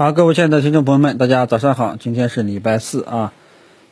[0.00, 3.34] 好，各位亲爱的听众朋友们，大家早上好，今天是礼拜四啊。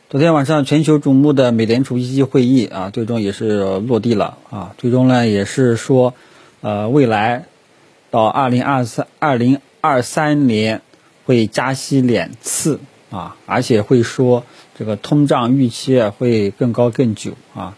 [0.09, 4.73] 昨天晚上全球瞩目的美联储议息会议啊，最终也是落地了啊。
[4.79, 6.15] 最终呢，也是说，
[6.61, 7.45] 呃，未来
[8.09, 10.81] 到二零二三二零二三年
[11.27, 12.79] 会加息两次
[13.11, 14.45] 啊，而且会说
[14.79, 17.77] 这个通胀预期会更高更久啊。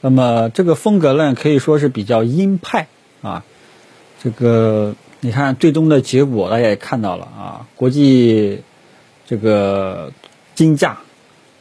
[0.00, 2.88] 那么这个风格呢，可以说是比较鹰派
[3.20, 3.44] 啊。
[4.22, 8.60] 这个你看，最终的结果大家也看到了啊，国际
[9.26, 10.12] 这个
[10.54, 10.98] 金价、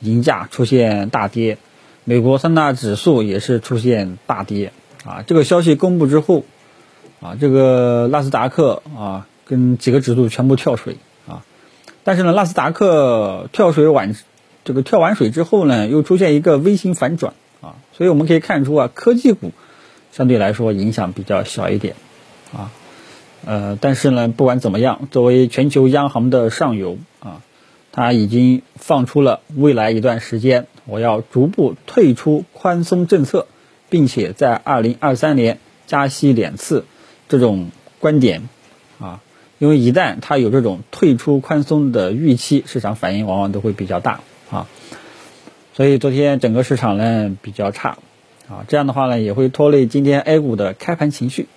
[0.02, 1.58] 银价出现大跌，
[2.04, 4.74] 美国三大指数也是出现大跌
[5.06, 5.24] 啊。
[5.26, 6.44] 这个消息公布之后
[7.22, 11.42] 啊，这个纳斯达克啊跟几个指数全部跳水啊。
[12.04, 14.16] 但是呢，纳斯达克跳水完
[14.66, 19.54] 这个跳完水之后呢，又出现一个微型反转啊，所以我们可以看出啊，科技股
[20.12, 21.96] 相对来说影响比较小一点。
[22.54, 22.72] 啊，
[23.46, 27.44] 呃，但是呢，不管怎么样，作为全球央行的上游啊，
[27.92, 33.46] 它已经放出了未来一段时间我要逐步退出宽松政策，
[33.90, 36.86] 并且在二零二三年加息两次
[37.30, 38.50] 这种观点
[39.00, 39.22] 啊，
[39.60, 44.68] 因为一旦它有这种退出宽松的预期，市场反应往往都会比较大啊，
[45.76, 48.00] 所以昨天整个市场呢比较差
[48.50, 51.48] 啊，这样的话呢也会拖累今天 A 股的开盘情绪。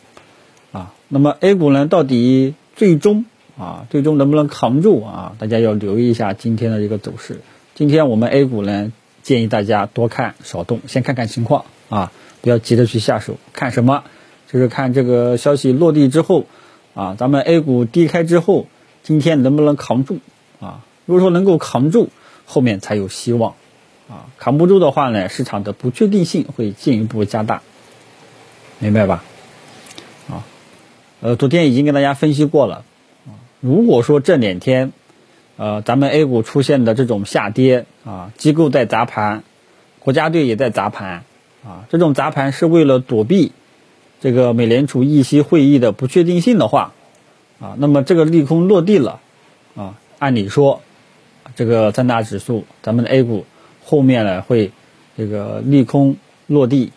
[1.09, 3.25] 那么 A 股呢，到底最终
[3.59, 5.33] 啊，最终能不能扛住啊？
[5.39, 7.41] 大家要留意一下今天的一个走势。
[7.75, 8.93] 今天我们 A 股呢，
[9.23, 13.39] 建议大家多看少动，先看看情况啊，不要急着去下手。
[13.53, 14.05] 看什么？
[14.53, 16.47] 就是看这个消息落地之后
[16.95, 18.67] 啊，咱们 A 股低开之后，
[19.03, 20.19] 今天能不能扛住
[20.61, 20.85] 啊？
[21.07, 22.11] 如果说能够扛住，
[22.45, 23.55] 后面才有希望
[24.11, 24.29] 啊。
[24.39, 27.63] 扛不住的话呢，市场的不确定性会进一步加大，
[28.79, 29.25] 明白吧？
[31.21, 32.85] 呃，昨天已经跟大家分析过了，
[33.61, 34.93] 如果说这两天，
[35.57, 39.43] 呃，咱们 A 股出现的这种下跌，啊，机构在砸盘，
[39.99, 41.25] 国家队也在砸盘，
[41.65, 43.51] 啊，这种砸盘是为了躲避
[44.21, 46.93] 这个美联储议息会议的不确定性的话，
[47.59, 49.19] 啊，那么这个利空落地了，
[49.75, 50.83] 啊，按理说，
[51.57, 53.45] 这个三大指数，咱们的 A 股
[53.85, 54.71] 后面呢会
[55.17, 56.93] 这个利空落地，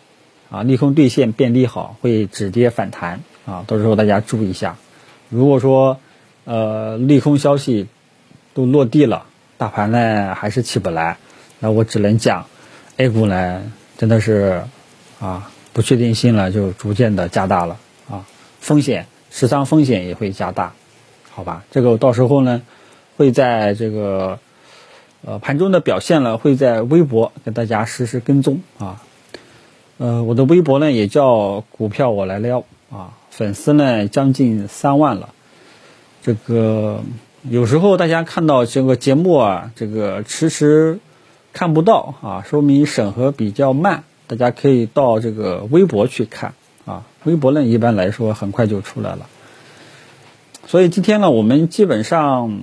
[0.48, 3.20] 啊，利空兑现变利好，会止跌反弹。
[3.44, 4.76] 啊，到时候大家注意一下，
[5.28, 5.98] 如果说
[6.44, 7.88] 呃利空消息
[8.54, 9.24] 都落地了，
[9.58, 11.16] 大盘呢还是起不来，
[11.58, 12.46] 那我只能讲
[12.98, 13.62] ，A 股呢
[13.96, 14.62] 真的是
[15.20, 17.78] 啊不确定性呢就逐渐的加大了
[18.10, 18.26] 啊，
[18.60, 20.74] 风险持仓风险也会加大，
[21.30, 21.64] 好吧？
[21.70, 22.62] 这个到时候呢
[23.16, 24.38] 会在这个
[25.24, 29.02] 呃盘中的表现呢会在微博跟大家实时跟踪啊，
[29.98, 33.16] 呃我的微博呢也叫股票我来撩啊。
[33.30, 35.30] 粉丝呢将近三万了，
[36.22, 37.02] 这个
[37.42, 40.98] 有时候大家看到这个节目啊，这个迟迟
[41.52, 44.04] 看不到啊，说明审核比较慢。
[44.28, 46.54] 大家可以到这个微博去看
[46.86, 49.26] 啊，微博呢一般来说很快就出来了。
[50.66, 52.60] 所以今天呢，我们基本上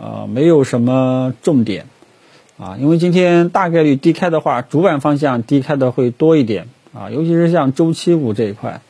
[0.00, 1.86] 呃没有什么重点
[2.56, 8.80] 啊，因为今天大概率低开的话，主板方向低开的会多一点啊，尤其是像周期股这一块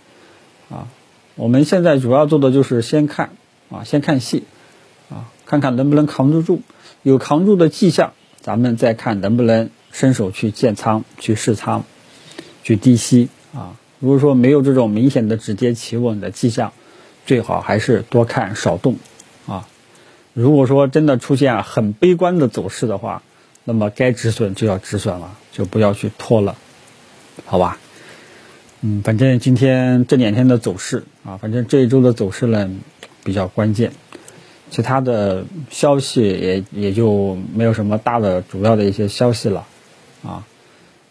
[0.70, 0.88] 啊。
[1.36, 3.30] 我们现在主要做的就是先看
[3.69, 4.44] 啊，先看戏
[5.10, 6.62] 啊，看看能不能扛得住，
[7.02, 11.84] 有扛住的迹象，咱们再看能不能伸手去建仓、去试仓、
[12.62, 13.74] 去低吸啊。
[13.98, 16.72] 如果说没有这种明显的止跌企稳的迹象，
[17.26, 18.97] 最好还是多看少动
[19.47, 19.66] 啊。
[20.34, 23.22] 如果说真的出现很悲观的走势的话，
[23.64, 26.56] 那么该止损就要止损了，就不要去拖了，
[27.44, 27.78] 好吧？
[28.87, 32.71] 嗯，反正今天这两天的走势啊，反正这一周的走势呢
[33.25, 33.93] 比较关键，
[34.71, 39.67] 其他的消息也也就没有什么大的主要的一些消息了
[40.22, 40.45] 啊。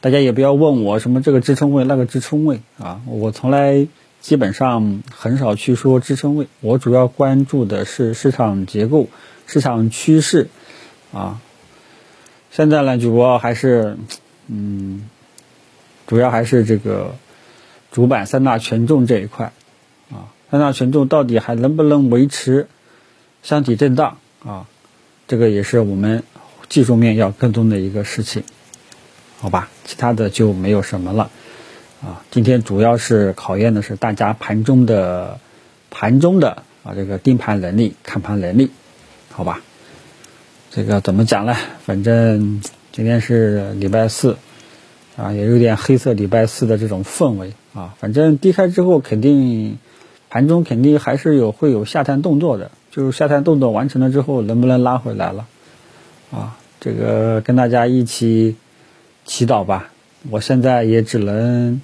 [0.01, 3.87] 大家也不要问我什么这个支撑位那个支撑位啊，我从来
[4.21, 9.07] 基本上很少去说支撑位，我主要关注的是市场结构、
[9.47, 10.47] 市场趋势
[11.11, 11.41] 啊。
[12.51, 13.97] 现在呢，主要还是
[14.47, 15.09] 嗯，
[16.05, 17.15] 主要还是这个。
[17.93, 19.53] 主板三大权重这一块，
[20.11, 22.67] 啊，三大权重到底还能不能维持
[23.43, 24.65] 箱体震荡啊？
[25.27, 26.23] 这个也是我们
[26.67, 28.43] 技术面要跟踪的一个事情，
[29.39, 29.69] 好吧？
[29.85, 31.29] 其他的就没有什么了，
[32.01, 35.39] 啊，今天主要是考验的是大家盘中的
[35.91, 38.71] 盘中的啊这个盯盘能力、看盘能力，
[39.29, 39.61] 好吧？
[40.71, 41.55] 这个怎么讲呢？
[41.85, 42.59] 反正
[42.91, 44.35] 今天是礼拜四。
[45.15, 47.95] 啊，也有点黑色礼拜四的这种氛围啊。
[47.99, 49.77] 反正低开之后，肯定
[50.29, 55.45] 盘中肯定还是有会有下探动作的，就是下探动作完成了之后，能不能拉回来了？
[56.31, 58.55] 啊，这个跟大家一起
[59.25, 59.91] 祈祷吧。
[60.29, 61.81] 我现在也只能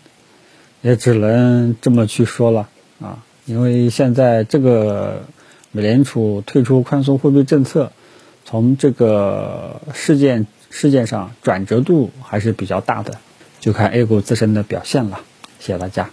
[0.81, 5.23] 也只能这么去说了啊，因为现在这个
[5.71, 7.91] 美联储退出宽松货币政策，
[8.49, 13.15] 从这个事件事件上转折度还是比较大的，
[13.59, 15.21] 就看 A 股自身的表现了。
[15.59, 16.09] 谢谢大家。